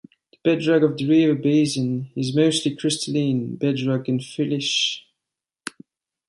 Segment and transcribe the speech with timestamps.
[0.31, 5.01] The bedrock of the river basin is mostly crystalline bedrock and flysch.